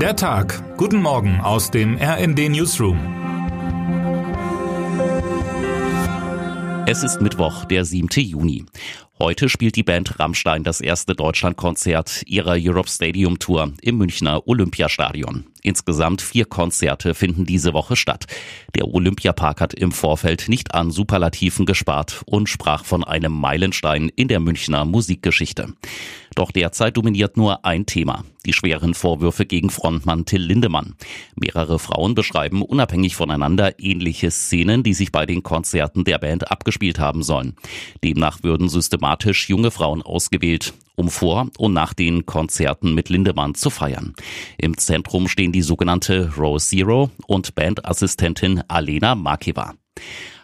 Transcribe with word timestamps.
Der 0.00 0.14
Tag. 0.14 0.76
Guten 0.76 1.00
Morgen 1.00 1.40
aus 1.40 1.70
dem 1.70 1.96
RND 1.96 2.50
Newsroom. 2.50 2.98
Es 6.86 7.02
ist 7.02 7.22
Mittwoch, 7.22 7.64
der 7.64 7.86
7. 7.86 8.08
Juni. 8.16 8.66
Heute 9.18 9.48
spielt 9.48 9.74
die 9.74 9.82
Band 9.82 10.20
Rammstein 10.20 10.64
das 10.64 10.82
erste 10.82 11.14
Deutschlandkonzert 11.14 12.24
ihrer 12.26 12.56
Europe 12.58 12.90
Stadium 12.90 13.38
Tour 13.38 13.72
im 13.80 13.96
Münchner 13.96 14.46
Olympiastadion. 14.46 15.46
Insgesamt 15.62 16.22
vier 16.22 16.44
Konzerte 16.44 17.14
finden 17.14 17.44
diese 17.44 17.72
Woche 17.72 17.96
statt. 17.96 18.26
Der 18.74 18.88
Olympiapark 18.88 19.60
hat 19.60 19.74
im 19.74 19.92
Vorfeld 19.92 20.48
nicht 20.48 20.74
an 20.74 20.90
Superlativen 20.90 21.66
gespart 21.66 22.22
und 22.26 22.48
sprach 22.48 22.84
von 22.84 23.04
einem 23.04 23.32
Meilenstein 23.32 24.10
in 24.14 24.28
der 24.28 24.40
Münchner 24.40 24.84
Musikgeschichte. 24.84 25.74
Doch 26.36 26.52
derzeit 26.52 26.96
dominiert 26.98 27.38
nur 27.38 27.64
ein 27.64 27.86
Thema, 27.86 28.24
die 28.44 28.52
schweren 28.52 28.92
Vorwürfe 28.92 29.46
gegen 29.46 29.70
Frontmann 29.70 30.26
Till 30.26 30.42
Lindemann. 30.42 30.94
Mehrere 31.34 31.78
Frauen 31.78 32.14
beschreiben 32.14 32.60
unabhängig 32.60 33.16
voneinander 33.16 33.80
ähnliche 33.80 34.30
Szenen, 34.30 34.82
die 34.82 34.92
sich 34.92 35.12
bei 35.12 35.24
den 35.24 35.42
Konzerten 35.42 36.04
der 36.04 36.18
Band 36.18 36.50
abgespielt 36.50 36.98
haben 36.98 37.22
sollen. 37.22 37.56
Demnach 38.04 38.42
würden 38.42 38.68
systematisch 38.68 39.48
junge 39.48 39.70
Frauen 39.70 40.02
ausgewählt, 40.02 40.74
um 40.94 41.08
vor 41.08 41.48
und 41.56 41.72
nach 41.72 41.94
den 41.94 42.26
Konzerten 42.26 42.94
mit 42.94 43.08
Lindemann 43.08 43.54
zu 43.54 43.70
feiern. 43.70 44.14
Im 44.58 44.76
Zentrum 44.76 45.28
stehen 45.46 45.52
die 45.52 45.62
sogenannte 45.62 46.32
Row 46.36 46.58
Zero 46.58 47.10
und 47.28 47.54
Bandassistentin 47.54 48.64
Alena 48.66 49.14
Makeva. 49.14 49.74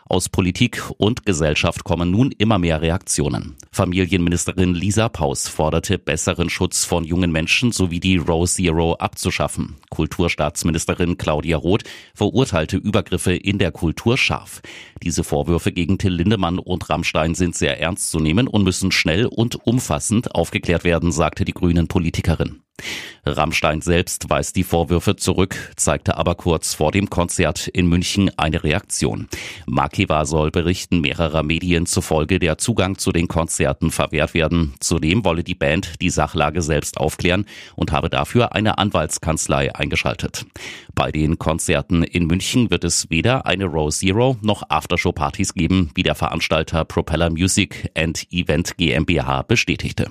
Aus 0.09 0.29
Politik 0.29 0.81
und 0.99 1.27
Gesellschaft 1.27 1.83
kommen 1.83 2.13
nun 2.13 2.31
immer 2.31 2.59
mehr 2.59 2.83
Reaktionen. 2.83 3.57
Familienministerin 3.73 4.75
Lisa 4.75 5.09
Paus 5.09 5.49
forderte 5.49 5.99
besseren 5.99 6.51
Schutz 6.51 6.85
von 6.85 7.03
jungen 7.03 7.33
Menschen 7.33 7.73
sowie 7.73 7.99
die 7.99 8.19
Row 8.19 8.49
Zero 8.49 8.95
abzuschaffen. 8.95 9.77
Kulturstaatsministerin 9.91 11.19
Claudia 11.19 11.57
Roth 11.57 11.83
verurteilte 12.15 12.77
Übergriffe 12.77 13.35
in 13.35 13.59
der 13.59 13.73
Kultur 13.73 14.17
scharf. 14.17 14.63
Diese 15.03 15.25
Vorwürfe 15.25 15.73
gegen 15.73 15.99
Till 15.99 16.13
Lindemann 16.13 16.61
und 16.61 16.89
Rammstein 16.89 17.35
sind 17.35 17.57
sehr 17.57 17.81
ernst 17.81 18.11
zu 18.13 18.21
nehmen 18.21 18.47
und 18.47 18.63
müssen 18.63 18.93
schnell 18.93 19.27
und 19.27 19.67
umfassend 19.67 20.35
aufgeklärt 20.35 20.85
werden, 20.85 21.11
sagte 21.11 21.45
die 21.45 21.55
Grünen 21.55 21.89
Politikerin. 21.89 22.61
Rammstein 23.25 23.83
selbst 23.83 24.29
weist 24.31 24.57
die 24.57 24.65
Vorwürfe 24.65 25.15
zurück, 25.15 25.57
zeigte 25.77 26.17
aber 26.17 26.35
kurz 26.35 26.75
vor 26.75 26.91
dem 26.91 27.09
Konzert 27.09 27.69
in 27.69 27.87
München 27.87 28.31
eine 28.37 28.65
Reaktion. 28.65 29.29
Makeva 29.67 30.25
soll 30.25 30.51
Berichten 30.51 31.01
mehrerer 31.01 31.45
Medien 31.45 31.87
zufolge 31.87 32.41
der 32.41 32.59
Zugang 32.59 32.99
zu 32.99 33.13
den 33.13 33.29
Konzerten 33.29 33.93
verwehrt 33.93 34.35
werden. 34.35 34.75
Zudem 34.81 35.25
wolle 35.25 35.45
die 35.45 35.55
Band 35.55 36.01
die 36.01 36.11
Sachlage 36.11 36.63
selbst 36.63 36.99
aufklären 36.99 37.47
und 37.77 37.93
habe 37.93 38.11
dafür 38.11 38.55
eine 38.55 38.79
Anwaltskanzlei 38.79 39.73
eingeschaltet. 39.75 40.45
Bei 40.95 41.13
den 41.13 41.39
Konzerten 41.39 42.03
in 42.03 42.27
München 42.27 42.71
wird 42.71 42.83
es 42.83 43.09
weder 43.09 43.47
eine 43.47 43.67
Row 43.67 43.95
Zero 43.95 44.37
noch 44.43 44.65
Aftershow-Partys 44.69 45.55
geben, 45.55 45.91
wie 45.95 46.03
der 46.03 46.17
Veranstalter 46.17 46.85
Propeller 46.85 47.31
Music 47.31 47.89
and 47.97 48.27
Event 48.33 48.77
GmbH 48.77 49.43
bestätigte. 49.43 50.09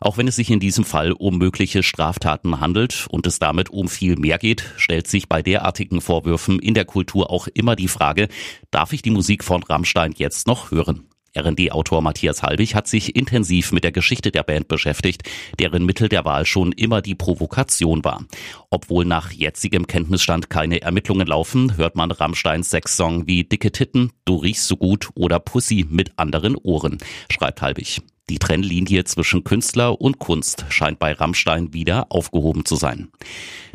Auch 0.00 0.18
wenn 0.18 0.28
es 0.28 0.36
sich 0.36 0.50
in 0.50 0.60
diesem 0.60 0.84
Fall 0.84 1.12
um 1.12 1.38
mögliche 1.38 1.82
Straftaten 1.82 2.60
handelt 2.60 3.06
und 3.10 3.26
es 3.26 3.38
damit 3.38 3.70
um 3.70 3.88
viel 3.88 4.16
mehr 4.16 4.38
geht, 4.38 4.64
stellt 4.76 5.08
sich 5.08 5.28
bei 5.28 5.42
derartigen 5.42 6.00
Vorwürfen 6.00 6.58
in 6.58 6.74
der 6.74 6.84
Kultur 6.84 7.30
auch 7.30 7.48
immer 7.48 7.76
die 7.76 7.88
Frage, 7.88 8.28
darf 8.70 8.92
ich 8.92 9.02
die 9.02 9.10
Musik 9.10 9.44
von 9.44 9.62
Rammstein 9.62 10.14
jetzt 10.16 10.46
noch 10.46 10.70
hören? 10.70 11.08
RD-Autor 11.36 12.02
Matthias 12.02 12.42
Halbig 12.42 12.74
hat 12.74 12.88
sich 12.88 13.14
intensiv 13.16 13.72
mit 13.72 13.84
der 13.84 13.92
Geschichte 13.92 14.30
der 14.30 14.42
Band 14.42 14.68
beschäftigt, 14.68 15.22
deren 15.58 15.84
Mittel 15.84 16.08
der 16.08 16.24
Wahl 16.24 16.46
schon 16.46 16.72
immer 16.72 17.02
die 17.02 17.14
Provokation 17.14 18.04
war. 18.04 18.24
Obwohl 18.70 19.04
nach 19.04 19.30
jetzigem 19.30 19.86
Kenntnisstand 19.86 20.50
keine 20.50 20.82
Ermittlungen 20.82 21.26
laufen, 21.26 21.76
hört 21.76 21.96
man 21.96 22.10
Rammsteins 22.10 22.70
Sexsong 22.70 23.26
wie 23.26 23.44
Dicke 23.44 23.72
Titten, 23.72 24.12
Du 24.24 24.36
riechst 24.36 24.66
so 24.66 24.76
gut 24.76 25.08
oder 25.14 25.38
Pussy 25.38 25.86
mit 25.88 26.12
anderen 26.16 26.56
Ohren, 26.56 26.98
schreibt 27.30 27.62
Halbig. 27.62 28.02
Die 28.30 28.38
Trennlinie 28.38 29.04
zwischen 29.04 29.42
Künstler 29.42 30.00
und 30.00 30.18
Kunst 30.18 30.66
scheint 30.68 30.98
bei 30.98 31.12
Rammstein 31.12 31.72
wieder 31.72 32.06
aufgehoben 32.10 32.64
zu 32.64 32.76
sein. 32.76 33.08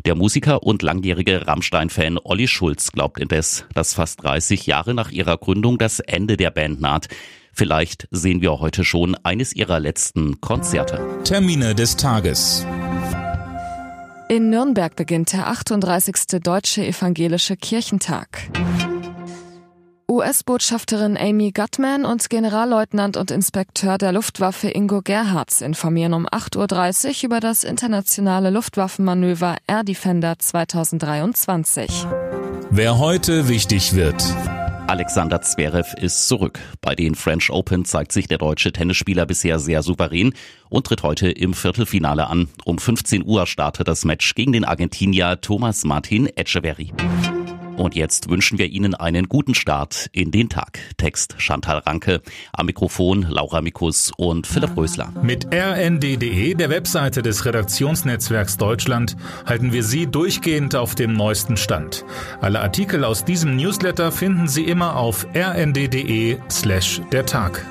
Der 0.04 0.14
Musiker 0.14 0.62
und 0.62 0.82
langjährige 0.82 1.46
Rammstein-Fan 1.46 2.18
Olli 2.22 2.46
Schulz 2.46 2.92
glaubt 2.92 3.18
indes, 3.18 3.64
dass 3.74 3.94
fast 3.94 4.22
30 4.22 4.66
Jahre 4.66 4.94
nach 4.94 5.10
ihrer 5.10 5.38
Gründung 5.38 5.78
das 5.78 5.98
Ende 5.98 6.36
der 6.36 6.50
Band 6.50 6.80
naht. 6.80 7.08
Vielleicht 7.52 8.06
sehen 8.10 8.42
wir 8.42 8.60
heute 8.60 8.84
schon 8.84 9.16
eines 9.24 9.54
ihrer 9.54 9.80
letzten 9.80 10.40
Konzerte. 10.40 11.00
Termine 11.24 11.74
des 11.74 11.96
Tages. 11.96 12.64
In 14.28 14.50
Nürnberg 14.50 14.96
beginnt 14.96 15.32
der 15.32 15.48
38. 15.48 16.40
Deutsche 16.42 16.86
Evangelische 16.86 17.56
Kirchentag. 17.56 18.50
US-Botschafterin 20.14 21.16
Amy 21.16 21.50
Gutman 21.50 22.04
und 22.04 22.30
Generalleutnant 22.30 23.16
und 23.16 23.32
Inspekteur 23.32 23.98
der 23.98 24.12
Luftwaffe 24.12 24.68
Ingo 24.68 25.02
Gerhards 25.02 25.60
informieren 25.60 26.12
um 26.12 26.28
8.30 26.28 27.08
Uhr 27.08 27.24
über 27.24 27.40
das 27.40 27.64
internationale 27.64 28.50
Luftwaffenmanöver 28.50 29.56
Air 29.66 29.82
Defender 29.82 30.38
2023. 30.38 32.06
Wer 32.70 32.98
heute 32.98 33.48
wichtig 33.48 33.94
wird. 33.94 34.22
Alexander 34.86 35.40
Zverev 35.42 35.96
ist 36.00 36.28
zurück. 36.28 36.60
Bei 36.80 36.94
den 36.94 37.16
French 37.16 37.50
Open 37.50 37.84
zeigt 37.84 38.12
sich 38.12 38.28
der 38.28 38.38
deutsche 38.38 38.70
Tennisspieler 38.70 39.26
bisher 39.26 39.58
sehr 39.58 39.82
souverän 39.82 40.32
und 40.68 40.86
tritt 40.86 41.02
heute 41.02 41.28
im 41.28 41.54
Viertelfinale 41.54 42.28
an. 42.28 42.48
Um 42.64 42.78
15 42.78 43.24
Uhr 43.26 43.48
startet 43.48 43.88
das 43.88 44.04
Match 44.04 44.36
gegen 44.36 44.52
den 44.52 44.64
Argentinier 44.64 45.40
Thomas 45.40 45.84
Martin 45.84 46.28
Echeverry. 46.36 46.92
Und 47.76 47.94
jetzt 47.94 48.28
wünschen 48.28 48.58
wir 48.58 48.66
Ihnen 48.66 48.94
einen 48.94 49.28
guten 49.28 49.54
Start 49.54 50.08
in 50.12 50.30
den 50.30 50.48
Tag. 50.48 50.78
Text 50.96 51.34
Chantal 51.38 51.78
Ranke, 51.78 52.22
am 52.52 52.66
Mikrofon 52.66 53.26
Laura 53.28 53.60
Mikus 53.60 54.12
und 54.16 54.46
Philipp 54.46 54.76
Rösler. 54.76 55.12
Mit 55.22 55.46
rnd.de, 55.52 56.54
der 56.54 56.70
Webseite 56.70 57.22
des 57.22 57.44
Redaktionsnetzwerks 57.44 58.56
Deutschland, 58.56 59.16
halten 59.44 59.72
wir 59.72 59.82
Sie 59.82 60.06
durchgehend 60.06 60.76
auf 60.76 60.94
dem 60.94 61.14
neuesten 61.14 61.56
Stand. 61.56 62.04
Alle 62.40 62.60
Artikel 62.60 63.04
aus 63.04 63.24
diesem 63.24 63.56
Newsletter 63.56 64.12
finden 64.12 64.48
Sie 64.48 64.64
immer 64.64 64.96
auf 64.96 65.26
rnd.de 65.34 66.38
slash 66.50 67.00
der 67.12 67.26
Tag. 67.26 67.64